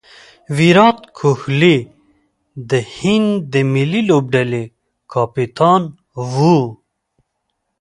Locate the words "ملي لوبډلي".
3.73-4.63